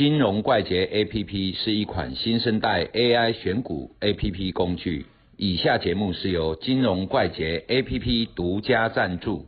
[0.00, 5.04] 金融怪杰 APP 是一款新生代 AI 选股 APP 工具。
[5.36, 9.46] 以下节目是由金融怪杰 APP 独家赞助。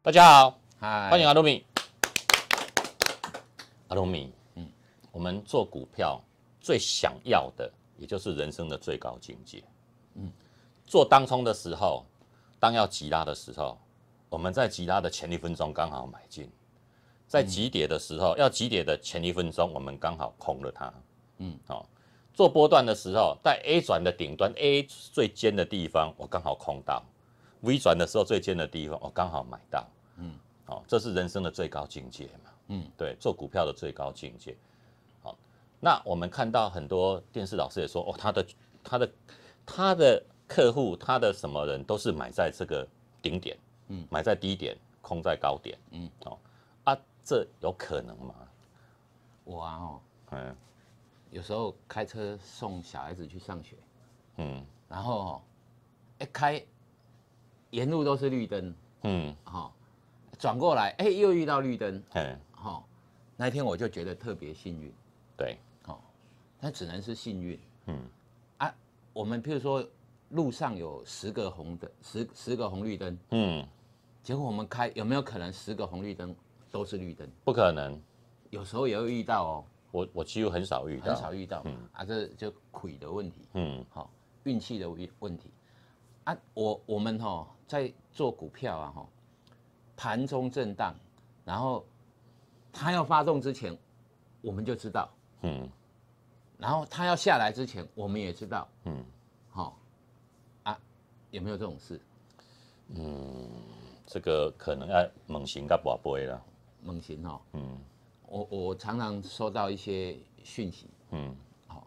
[0.00, 1.64] 大家好，嗨欢迎阿鲁米。
[3.88, 4.68] 阿鲁米，嗯，
[5.10, 6.22] 我们做股票
[6.60, 9.60] 最想要的，也就是人生的最高境界。
[10.14, 10.30] 嗯，
[10.86, 12.06] 做当冲的时候，
[12.60, 13.76] 当要急拉的时候，
[14.28, 16.46] 我们在急拉的前一分钟刚好买进；
[17.28, 20.92] 在急跌的时候，要急跌的前一分钟，我们刚好空了它。
[21.36, 21.86] 嗯，哦，
[22.32, 27.04] 做波段的时候，在 A 转的顶端 A 最尖的地方，我刚好空到
[27.62, 29.86] ；V 转的时候最尖的地方，我刚好买到。
[30.16, 30.34] 嗯
[30.66, 32.50] 哦，这是人生的最高境界嘛。
[32.68, 34.56] 嗯，对，做股票的最高境界。
[35.22, 35.36] 好，
[35.80, 38.46] 那我们看到很多电视老师也说，哦，他的
[38.82, 39.10] 他的
[39.64, 42.86] 他的客户，他的什么人都是买在这个
[43.22, 43.56] 顶点，
[43.88, 46.36] 嗯，买在低点，空在高点，嗯，哦，啊，
[47.28, 48.34] 这有可能吗？
[49.44, 50.56] 我啊哦，嗯
[51.30, 53.76] 有时候开车送小孩子去上学，
[54.36, 54.64] 嗯。
[54.88, 55.42] 然后哦，
[56.20, 56.64] 一开
[57.68, 59.70] 沿路都是绿灯，嗯，哈、
[60.38, 62.82] 转过来，哎，又遇到绿灯，嗯，哈、
[63.36, 64.90] 那一天我就觉得特别幸运，
[65.36, 66.00] 对，哦，
[66.58, 67.60] 那只能是幸运。
[67.88, 68.08] 嗯。
[68.56, 68.74] 啊。
[69.12, 69.86] 我们譬如说
[70.30, 73.68] 路上有十个红灯，十十个红绿灯，嗯，
[74.22, 76.34] 结果我们开有没有可能十个红绿灯
[76.70, 77.28] 都是绿灯？
[77.44, 78.00] 不可能，
[78.50, 81.62] 有时候也会遇到哦，我我几乎很少遇到，很少遇到。
[81.64, 83.84] 嗯，啊，这就亏的问题，嗯。
[83.90, 84.10] 好、
[84.44, 85.50] 运气的问问题。
[86.24, 86.36] 啊。
[86.54, 89.08] 我我们哈、在做股票啊哈、
[89.96, 90.94] 盘中震荡，
[91.44, 91.84] 然后
[92.72, 93.76] 它要发动之前，
[94.40, 95.10] 我们就知道，
[95.42, 95.68] 嗯。
[96.58, 99.04] 然后它要下来之前，我们也知道，嗯，
[99.50, 99.78] 好、
[100.64, 100.78] 啊，
[101.30, 102.00] 有没有这种事？
[102.90, 103.46] 嗯
[104.06, 106.42] 这个可能要猛行噶宝贝了，
[106.82, 107.78] 猛禽哈，嗯。
[108.26, 111.34] 我我常常收到一些讯息，嗯。
[111.66, 111.86] 好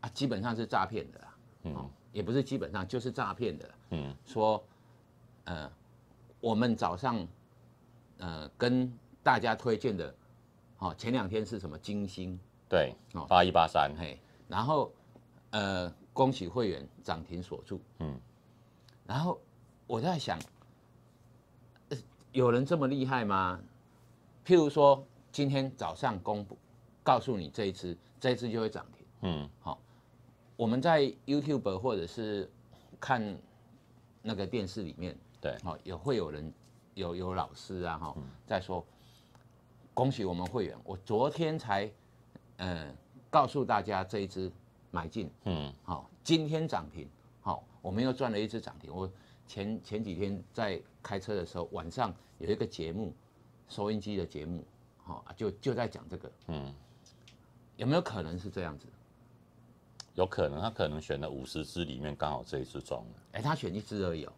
[0.00, 1.34] 啊，基本上是诈骗的啦，
[1.64, 1.90] 嗯。
[2.12, 4.14] 也不是基本上就是诈骗的，嗯。
[4.24, 4.62] 说，
[5.44, 5.70] 呃，
[6.40, 7.26] 我们早上，
[8.18, 10.14] 呃，跟大家推荐的，
[10.78, 12.38] 哦，前两天是什么金星，
[12.68, 14.18] 对哦，八一八三，嘿，
[14.48, 14.92] 然后，
[15.50, 18.20] 呃，恭喜会员涨停锁住，嗯。
[19.06, 19.40] 然后
[19.86, 20.38] 我在想，
[21.90, 21.98] 呃
[22.32, 23.60] 有人这么厉害吗？
[24.44, 26.58] 譬如说，今天早上公布，
[27.02, 29.06] 告诉你这一只，这一只就会涨停。
[29.22, 29.48] 嗯。
[29.60, 29.78] 好
[30.56, 32.50] 我们在 YouTube 或者是
[33.00, 33.36] 看
[34.20, 36.52] 那个电视里面，对，好、也会有人
[36.94, 38.16] 有有老师啊哈、
[38.46, 38.84] 在说，
[39.94, 41.90] 恭喜我们会员，我昨天才
[42.58, 42.94] 呃
[43.30, 44.50] 告诉大家这一只
[44.90, 45.72] 买进，嗯。
[45.82, 47.08] 好、今天涨停，
[47.40, 48.94] 好、我们又赚了一只涨停。
[48.94, 49.10] 我
[49.46, 53.12] 前前几天在开车的时候，晚上有一个节目，
[53.72, 54.62] 收音机的节目，
[55.02, 56.74] 好、就就在讲这个，嗯，
[57.76, 58.86] 有没有可能是这样子？
[60.14, 64.32] 有可能他可能选了五十只里面刚好这一只中了，哎，他选一只而已哦，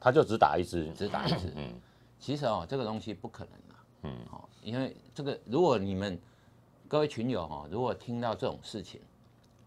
[0.00, 1.52] 他就只打一只，只打一只。
[1.56, 1.78] 嗯。
[2.18, 4.18] 其实哦，这个东西不可能啊，嗯。
[4.32, 6.18] 哦，因为这个如果你们
[6.88, 8.98] 各位群友哦，如果听到这种事情，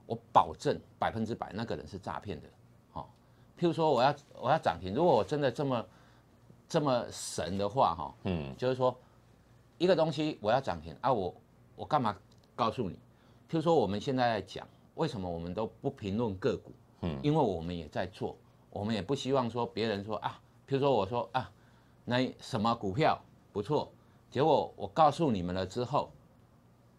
[0.07, 2.47] 我保证百分之百那个人是诈骗的，
[2.93, 3.05] 哦，
[3.59, 5.85] 譬如说我要我要涨停，如果我真的这么
[6.67, 8.95] 这么神的话哈、哦，嗯就是说
[9.77, 11.33] 一个东西我要涨停啊，我
[11.75, 12.15] 我干嘛
[12.55, 12.95] 告诉你？
[13.49, 16.71] 譬如说我们现在在讲，为什么我们都不评论个股？
[17.01, 18.35] 嗯因为我们也在做，
[18.69, 21.49] 我们也不希望说别人说啊，譬如说我说啊，
[22.03, 23.19] 那什么股票
[23.53, 23.91] 不错，
[24.31, 26.11] 结果我告诉你们了之后，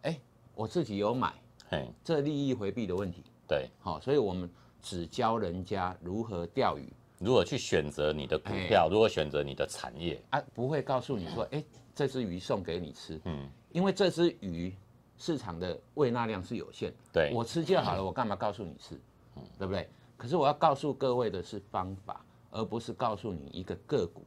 [0.03, 0.19] 哎，
[0.55, 1.35] 我自己有买，
[1.69, 3.25] 嘿，这利益回避的问题。
[3.49, 4.49] 对，好、所以我们
[4.81, 11.63] 只教人家如何钓鱼如何去选择你的股票，如何选择你的产业，啊，不会告诉你说，哎，
[11.95, 14.75] 这只鱼送给你吃，嗯，因为这只鱼
[15.17, 18.95] 市场的喂纳量是有限，对，我吃就好了，我干嘛告诉你吃，
[19.37, 19.43] 嗯。
[19.59, 19.89] 对不对？
[20.17, 24.23] 可是我要告诉各位的是方法，而不是告诉你一个个股，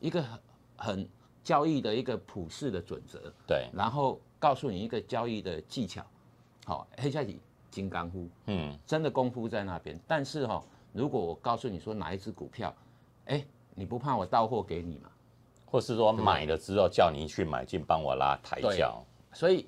[0.00, 0.38] 一个很
[0.76, 1.08] 很
[1.42, 6.04] 交易的一个普世的准则，对，然后告诉你一个交易的技巧。
[6.64, 7.40] 好，黑下底
[7.70, 8.76] 金刚乎，嗯。
[8.86, 9.96] 真的功夫在那边。
[10.06, 10.64] 但是哈、
[10.96, 12.74] 如果我告诉你说哪一只股票，
[13.26, 13.44] 哎，
[13.74, 15.10] 你不怕我到货给你吗？
[15.66, 19.66] 或是说买了之后叫你去买进，帮我拉抬轿，所以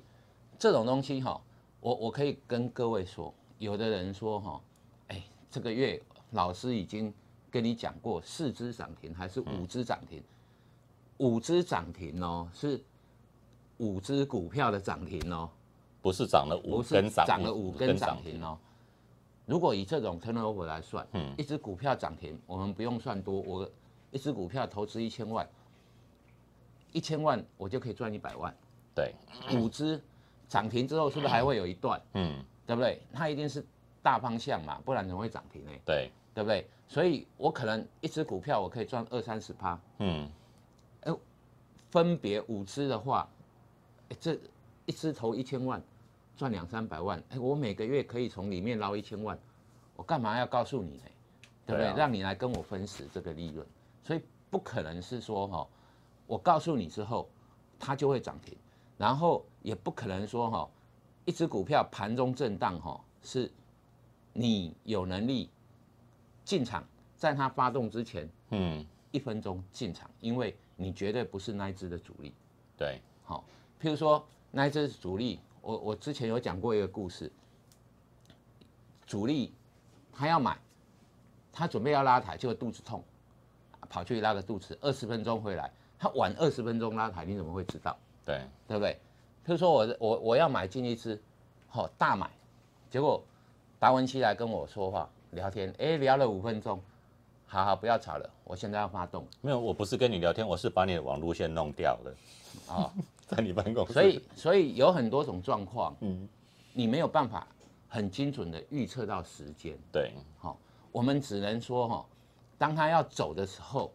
[0.57, 1.39] 这种东西哈、
[1.81, 4.61] 我我可以跟各位说，有的人说哈、
[5.09, 7.13] 哎，这个月老师已经
[7.51, 10.23] 跟你讲过四只涨停还是五只涨停，
[11.17, 12.81] 五只涨停哦，是
[13.77, 15.47] 五只股票的涨停哦，
[16.01, 18.57] 不是涨了五不是根涨，涨了五根涨停哦。
[19.49, 23.67] 如果以这种 turnover 来算，嗯一只股票涨停，我们不用算多，我
[24.11, 25.49] 一只股票投资一千万，
[26.91, 28.55] 一千万我就可以赚一百万，
[28.93, 29.11] 对，
[29.55, 29.99] 五只
[30.47, 33.01] 涨停之后是不是还会有一段，嗯，对不对？
[33.11, 33.65] 它一定是
[34.03, 35.71] 大方向嘛，不然怎么会涨停呢？
[35.83, 36.67] 对，对不对？
[36.87, 40.29] 所以我可能一只股票我可以赚二三十趴，嗯，
[41.89, 43.27] 分别五只的话，
[44.09, 44.37] 诶这
[44.85, 45.81] 一只投一千万，
[46.39, 49.37] 赚两三百万，哎，我每个月可以从里面捞一千万，
[49.97, 51.03] 我干嘛要告诉你呢？
[51.65, 51.87] 对不对？
[51.87, 53.67] 对啊让你来跟我分食这个利润，
[54.05, 55.67] 所以不可能是说哈、
[56.25, 57.27] 我告诉你之后，
[57.77, 58.57] 它就会涨停，
[58.97, 60.69] 然后也不可能说哈、
[61.25, 63.51] 一只股票盘中震荡哈、是
[64.31, 65.49] 你有能力
[66.45, 66.81] 进场，
[67.17, 72.33] 在它发动之前嗯，一分钟进场，因为你绝对不是那一只的主力。
[72.77, 73.43] 对，好、
[73.81, 77.31] 譬如说那一只主力，我我之前有讲过一个故事，
[79.05, 79.53] 主力
[80.11, 80.57] 他要买，
[81.51, 83.03] 他准备要拉抬，结果肚子痛，
[83.89, 87.97] 跑去拉个肚子，二十分钟回来，他晚二十分钟拉抬，你怎么会知道？
[88.25, 88.93] 对，对不对？
[89.45, 91.21] 譬如说我我我要买进一只，
[91.67, 92.29] 好、大买，
[92.89, 93.23] 结果
[93.79, 96.81] 达文西来跟我说话聊天，哎，聊了五分钟，
[97.47, 102.15] 好好不要吵了，我现在要发动没有，我不是跟你聊天，我是把你的网路线弄掉了，
[102.73, 102.93] 啊。
[103.29, 103.93] 在你办公室。
[103.93, 106.27] 所以，所以有很多种状况，嗯，
[106.73, 107.47] 你没有办法
[107.87, 109.77] 很精准的预测到时间。
[109.91, 110.59] 对，好、
[110.91, 112.05] 我们只能说哈、
[112.57, 113.93] 当他要走的时候，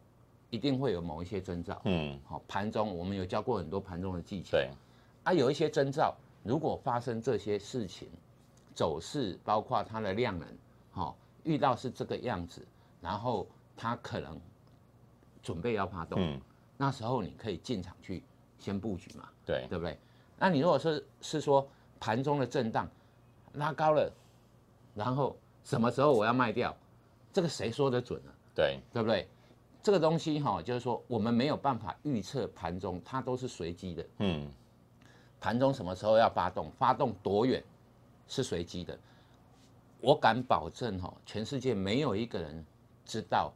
[0.50, 1.80] 一定会有某一些征兆。
[1.84, 4.52] 嗯，好、盘中我们有教过很多盘中的技巧。
[4.52, 4.70] 对，
[5.24, 6.14] 啊，有一些征兆，
[6.44, 8.08] 如果发生这些事情，
[8.72, 10.48] 走势包括它的量能，
[10.92, 12.64] 好、遇到是这个样子，
[13.00, 13.46] 然后
[13.76, 14.40] 它可能
[15.42, 16.40] 准备要发动，嗯，
[16.76, 18.22] 那时候你可以进场去
[18.64, 19.28] 先布局嘛。
[19.44, 19.98] 对，对不对？
[20.38, 21.68] 那你如果是是说
[22.00, 22.88] 盘中的震荡
[23.54, 24.10] 拉高了，
[24.94, 26.74] 然后什么时候我要卖掉，
[27.32, 29.28] 这个谁说得准呢、对，对不对？
[29.82, 34.06] 这个东西哈、就是说我们没有办法预测盘中，它都是随机的。
[34.18, 34.50] 嗯，
[35.38, 37.62] 盘中什么时候要发动，发动多远
[38.26, 38.98] 是随机的。
[40.00, 42.64] 我敢保证哈、全世界没有一个人
[43.04, 43.52] 知道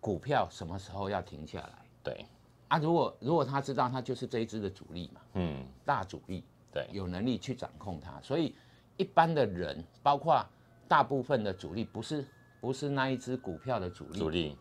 [0.00, 1.72] 股票什么时候要停下来
[2.02, 2.26] 对，
[2.72, 2.78] 啊。
[2.78, 5.20] 如果如果他知道，他就是这一支的主力嘛。
[5.34, 8.20] 嗯，大主力，对，有能力去掌控它。
[8.22, 8.54] 所以
[8.96, 10.44] 一般的人，包括
[10.88, 12.26] 大部分的主力，不是
[12.60, 14.56] 不是那一只股票的主力，主力，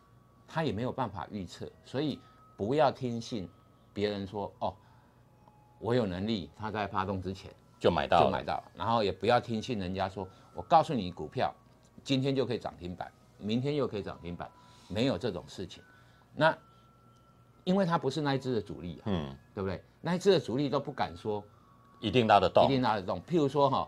[0.48, 1.70] 他也没有办法预测。
[1.86, 2.20] 所以
[2.58, 3.50] 不要听信
[3.94, 4.76] 别人说哦，
[5.80, 7.50] 我有能力，他在发动之前
[7.80, 11.54] 就买到了，就买到，然后也不要听信人家说，我告诉你股票
[12.04, 14.50] 今天就可以涨停板，明天又可以涨停板，
[14.88, 15.84] 没有这种事情。
[16.36, 16.58] 那
[17.64, 19.82] 因为它不是那一只的主力啊，嗯，对不对？
[20.02, 21.44] 那一只的主力都不敢说
[22.00, 22.66] 一定拉得动。
[22.66, 23.22] 一，定拉得动。
[23.24, 23.88] 譬如说哈，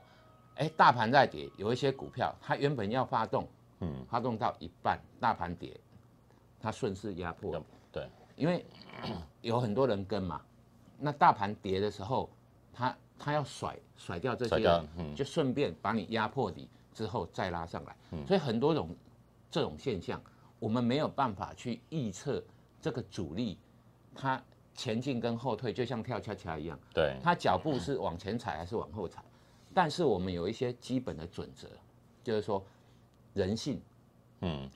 [0.55, 3.47] 哎，大盘在跌，有一些股票它原本要发动，
[3.79, 5.79] 嗯，发动到一半，大盘跌，
[6.59, 8.65] 它顺势压迫，对，因为
[9.41, 10.41] 有很多人跟嘛，
[10.99, 12.29] 那大盘跌的时候，
[12.71, 15.15] 它它要甩甩掉这些掉人，嗯。
[15.15, 18.25] 就顺便把你压迫底之后再拉上来，嗯。
[18.27, 18.95] 所以很多种
[19.49, 20.21] 这种现象，
[20.59, 22.43] 我们没有办法去预测
[22.83, 23.57] 这个主力
[24.13, 24.43] 它
[24.75, 26.77] 前进跟后退，就像跳恰恰一样。
[26.93, 29.23] 对，他脚步是往前踩还是往后踩，
[29.73, 31.69] 但是我们有一些基本的准则，
[32.21, 32.61] 就是说
[33.33, 33.81] 人性，
[34.41, 34.69] 嗯，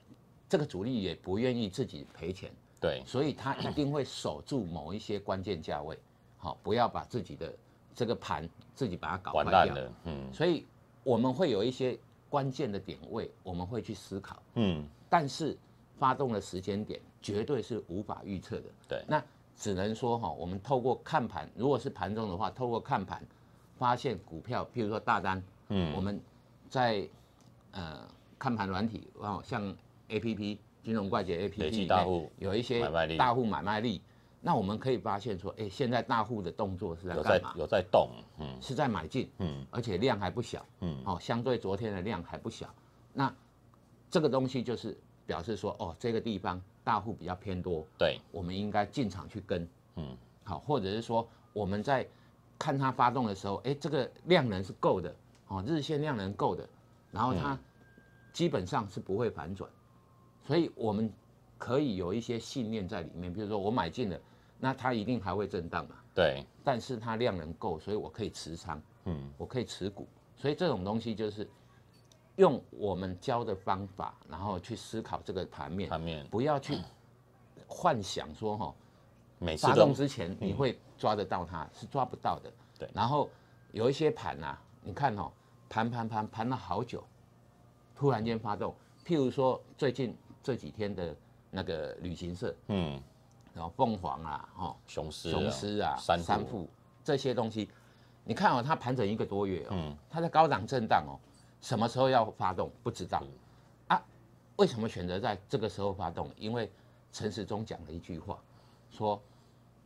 [0.47, 2.49] 这个主力也不愿意自己赔钱，
[2.79, 5.99] 对，所以他一定会守住某一些关键价位，
[6.37, 7.53] 好，不要把自己的
[7.93, 9.51] 这个盘自己把它搞坏掉。
[9.51, 10.33] 完蛋了，嗯。
[10.33, 10.65] 所以
[11.03, 11.99] 我们会有一些
[12.29, 15.57] 关键的点位，我们会去思考，嗯，但是
[15.97, 18.63] 发动的时间点绝对是无法预测的。
[18.87, 19.03] 对。
[19.07, 19.23] 那
[19.55, 23.21] 只能说哈，我们透过看盘，如果是盘中的话，透过看盘
[23.77, 25.93] 发现股票，譬如说大单，嗯。
[25.95, 26.21] 我们
[26.69, 27.07] 在
[27.71, 29.75] 呃看盘软体哦，像
[30.09, 32.87] A P P 金融怪杰 A P 累 P 积大户有一些
[33.17, 34.01] 大户买卖力，
[34.41, 37.53] 那我们可以发现说，哎，现在大户的动作是在有在干嘛？
[37.57, 38.61] 有在动，嗯。
[38.61, 39.65] 是在买进，嗯。
[39.71, 42.73] 而且量还不小，嗯，哦，相对昨天的量还不小。
[43.11, 43.33] 那
[44.09, 44.97] 这个东西就是
[45.27, 49.67] 表示说，哦，这个地方大户比较偏多，对，我们应该进场去跟，
[49.97, 52.07] 嗯，好，或者是说我们在
[52.57, 55.13] 看它发动的时候，哎，这个量能是够的，
[55.49, 56.67] 哦，日线量能够的，
[57.11, 57.59] 然后它
[58.31, 59.69] 基本上是不会反转，
[60.45, 61.11] 所以我们
[61.57, 64.19] 可以有一些信念在里面，比如说我买进了，
[64.59, 69.29] 那它一定还会震荡嘛，对，但是它量能够，所以我可以持仓，嗯。
[69.37, 71.47] 我可以持股，所以这种东西就是
[72.37, 76.25] 用我们教的方法，然后去思考这个盘面，盘面。
[76.27, 76.79] 不要去
[77.67, 78.73] 幻想说哈、
[79.39, 82.51] 每次发动之前你会抓得到它，是抓不到的。
[82.77, 82.89] 对。
[82.93, 83.29] 然后
[83.71, 85.31] 有一些盘啊，你看哦，
[85.67, 87.03] 盘盘盘盘了好久，
[87.95, 88.73] 突然间发动。
[89.03, 91.15] 譬如说最近这几天的
[91.49, 93.01] 那个旅行社，嗯，
[93.53, 96.69] 然后凤凰啊，哦，雄狮啊雄狮啊，三三富
[97.03, 97.67] 这些东西，
[98.23, 99.97] 你看哦，它盘整一个多月哦，嗯。
[100.09, 101.17] 它在高档震荡哦，
[101.61, 103.23] 什么时候要发动不知道
[103.87, 104.01] 啊？
[104.57, 106.31] 为什么选择在这个时候发动？
[106.37, 106.71] 因为
[107.11, 108.39] 陈时中讲了一句话，
[108.91, 109.21] 说，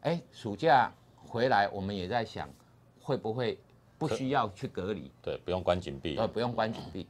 [0.02, 2.50] 哎，暑假回来我们也在想，
[3.02, 3.58] 会不会
[3.98, 7.08] 不需要去隔离，对，不用关紧闭，呃，不用关紧闭，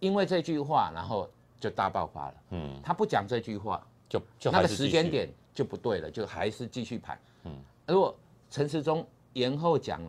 [0.00, 2.34] 因为这句话，然后就大爆发了。
[2.50, 7.18] 嗯，他不讲这句话，就就那个时间点就不对了，就还是继续排。
[7.44, 8.14] 嗯，如果
[8.50, 10.00] 陈时中延后讲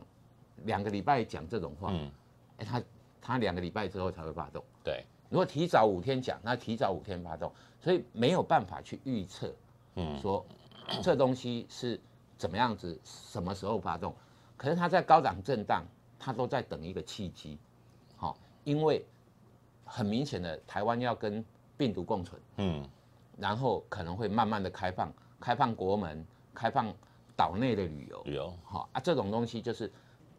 [0.66, 2.12] 两个礼拜讲这种话，嗯，
[2.58, 2.82] 哎，他
[3.28, 4.64] 他两个礼拜之后才会发动。
[4.82, 9.54] 对，如果提早五天讲，那提早五天发动，所以没有办法去预测，
[9.96, 10.18] 嗯。
[10.22, 10.46] 说
[11.04, 12.00] 这东西是
[12.38, 14.16] 怎么样子，什么时候发动。
[14.56, 15.84] 可是它在高档震荡，
[16.18, 17.60] 它都在等一个契机，
[18.16, 19.06] 好、因为
[19.84, 21.44] 很明显的台湾要跟
[21.76, 22.88] 病毒共存，嗯，
[23.38, 26.94] 然后可能会慢慢的开放，开放国门，开放
[27.36, 29.92] 岛内的旅游，旅游，好、啊，这种东西就是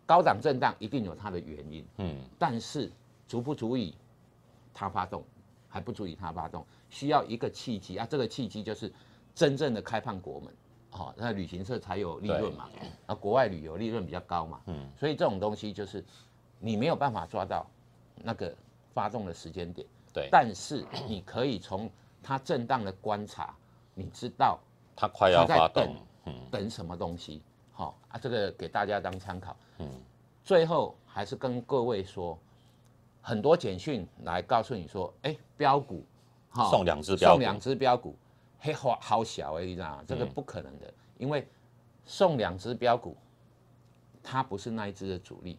[0.08, 2.90] 高档震荡一定有它的原因，嗯，但是
[3.26, 3.94] 足不足以
[4.72, 5.22] 它发动，
[5.68, 8.90] 还不足以它发动，需要一个契机啊，这个契机就是
[9.34, 10.50] 真正的开放国门，
[10.92, 12.70] 哦，那旅行社才有利润嘛，
[13.04, 16.02] 啊，国外旅游利润比较高嘛，嗯，所以这种东西就是
[16.58, 17.66] 你没有办法抓到
[18.14, 18.56] 那个
[18.94, 21.90] 发动的时间点，对，但是你可以从
[22.22, 23.54] 它震荡的观察，
[23.92, 24.58] 你知道
[24.96, 25.94] 它快要发动
[26.50, 27.42] 等什么东西，
[27.78, 29.56] 好、啊，这个给大家当参考。
[29.78, 29.88] 嗯，
[30.42, 32.36] 最后还是跟各位说，
[33.22, 36.04] 很多简讯来告诉你说，哎，标股，
[36.48, 38.16] 好送两只标股送两只标股，
[38.58, 40.04] 嘿，好好小哎、你知道吗？
[40.08, 41.46] 这个嗯不可能的，因为
[42.04, 43.16] 送两只标股，
[44.24, 45.56] 它不是那一只的主力，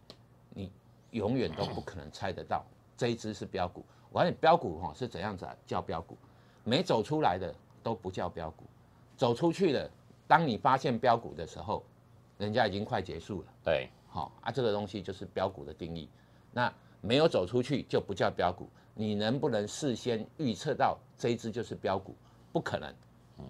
[0.50, 0.70] 你
[1.12, 2.66] 永远都不可能猜得到
[2.98, 3.86] 这一只是标股。
[4.12, 5.56] 我告诉你，标股哈是怎样子啊？
[5.66, 6.18] 叫标股，
[6.66, 8.66] 没走出来的都不叫标股，
[9.16, 9.90] 走出去的，
[10.28, 11.82] 当你发现标股的时候，
[12.40, 13.48] 人家已经快结束了。
[13.64, 16.10] 对，好、啊，这个东西就是标股的定义。
[16.52, 18.68] 那没有走出去就不叫标股。
[18.96, 22.16] 你能不能事先预测到这一只就是标股？
[22.52, 22.94] 不可能。
[23.38, 23.46] 嗯，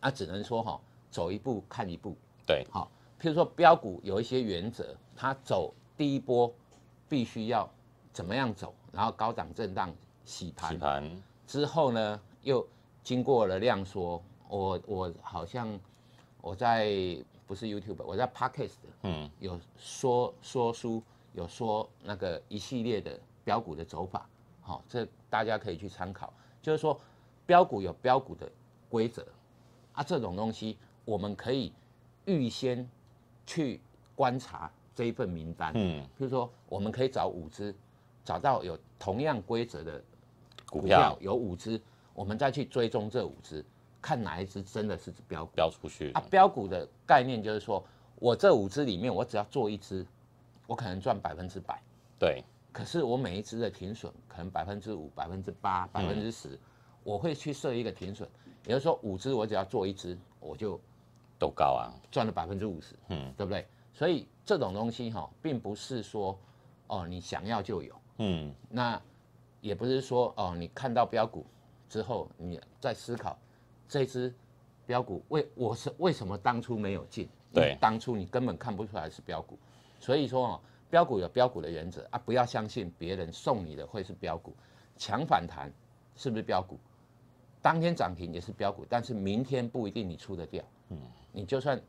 [0.00, 2.16] 啊，只能说哈、走一步看一步。
[2.46, 2.90] 对，好、
[3.20, 6.52] 譬如说标股有一些原则，它走第一波
[7.08, 7.68] 必须要
[8.12, 9.92] 怎么样走，然后高档震荡
[10.24, 12.66] 洗盘，洗盘，之后呢，又
[13.02, 15.78] 经过了量缩，我我好像
[16.40, 24.28] 我在不是 YouTube，我在 Podcast 嗯，有说说书，有说那个一系列的标股的走法，
[24.60, 26.32] 好、这大家可以去参考。
[26.60, 26.98] 就是说
[27.46, 28.50] 标股有标股的
[28.90, 29.24] 规则
[29.92, 31.72] 啊，这种东西我们可以
[32.24, 32.88] 预先
[33.46, 33.80] 去
[34.16, 37.72] 观察这一份名单，嗯，譬如说我们可以找五只，
[38.24, 40.02] 找到有同样规则的
[40.68, 41.16] 股票。
[41.20, 41.80] 有五只，
[42.12, 43.64] 我们再去追踪这五只，
[44.00, 45.52] 看哪一只真的是标股。
[45.54, 46.12] 标出去。
[46.12, 47.84] 啊。，标股的概念就是说，
[48.16, 50.06] 我这五只里面，我只要做一只，
[50.66, 51.80] 我可能赚百分之百。
[52.18, 56.58] 对，可是我每一只的停损可能百分之五、百分之八、百分之十，
[57.04, 58.28] 我会去设一个停损，
[58.64, 60.80] 也就是说五只我只要做一只，我就
[61.38, 63.32] 都高啊，赚了百分之五十，嗯。
[63.36, 63.66] 对不对？
[63.92, 66.38] 所以这种东西哈、并不是说
[66.86, 69.00] 哦你想要就有，嗯，那
[69.60, 71.44] 也不是说哦，你看到标股
[71.88, 73.38] 之后，你再思考
[73.88, 74.34] 这只
[74.86, 77.28] 标股为我是为什么当初没有进？
[77.52, 79.58] 对当初你根本看不出来是标股，
[79.98, 84.54] 所以说哦，标股有标股的原则啊，不要相信别人送你的会是标股，
[84.96, 85.72] 强反弹
[86.16, 86.78] 是不是标股？
[87.62, 90.62] 当天涨停也是标股，但是明天不一定你出得掉。
[90.90, 90.98] 嗯，
[91.32, 91.80] 你就算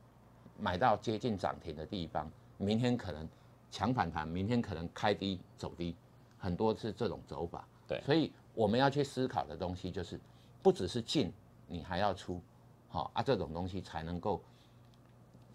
[0.57, 3.27] 买到接近涨停的地方，明天可能
[3.69, 5.95] 强反弹，明天可能开低走低，
[6.37, 7.67] 很多是这种走法。
[7.87, 10.19] 对所以我们要去思考的东西就是，
[10.63, 11.31] 不只是进，
[11.67, 12.41] 你还要出，
[12.89, 14.41] 好、啊，这种东西才能够，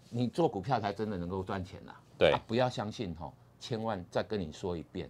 [0.09, 1.99] 你做股票才真的能够赚钱啦。
[2.17, 2.31] 对。
[2.31, 5.09] 啊，不要相信哈、千万再跟你说一遍，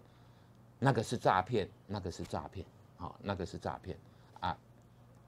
[0.79, 2.65] 那个是诈骗，那个是诈骗，
[2.98, 3.98] 好、那个是诈骗。
[4.39, 4.57] 啊，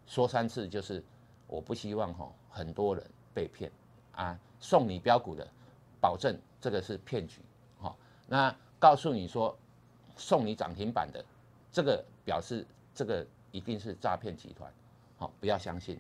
[0.08, 1.04] 说三次就是
[1.48, 3.72] 我不希望哈、很多人被骗。
[4.14, 5.46] 啊，送你标股的，
[6.00, 7.42] 保证这个是骗局，
[7.78, 9.54] 好、那告诉你说
[10.16, 11.22] 送你涨停板的，
[11.70, 14.72] 这个表示这个一定是诈骗集团，
[15.18, 16.00] 好、不要相信，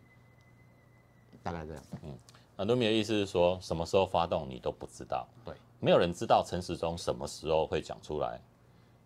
[1.41, 2.17] 大概这样，嗯
[2.57, 8.39] 很多米的意思是说，什么时候发动你都不知道，对，没有人知道陈时中什么时候会讲出来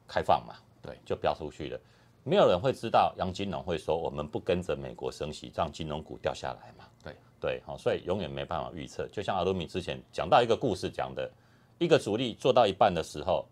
[0.07, 1.79] 开放嘛，对就标出去了。
[2.23, 6.85] 没有人会知道杨金龙会说我们不跟着美国升息，让金融股掉下来嘛。
[7.01, 9.07] 对对，好，所以永远没办法预测。
[9.07, 11.31] 就像阿鲁米之前讲到一个故事讲的，
[11.79, 13.47] 一个主力做到一半的时候，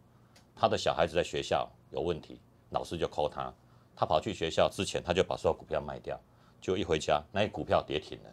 [0.55, 3.51] 他的小孩子在学校有问题，老师就扣他，
[3.95, 6.19] 他跑去学校之前他就把所有股票卖掉，
[6.67, 8.29] 就一回家那些股票跌停了。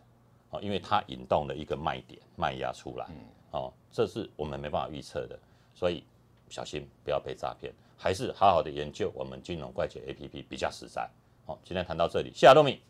[0.51, 3.07] 哦，因为它引动了一个卖点卖压出来，
[3.53, 5.39] 哦，这是我们没办法预测的，
[5.73, 6.03] 所以
[6.49, 11.09] 小心不要被诈骗，还是好好的研究我们金融怪杰 A P P 比较实在。
[11.47, 12.81] 好，今天谈到这里，谢谢多米，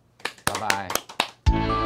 [0.46, 1.83] 拜拜。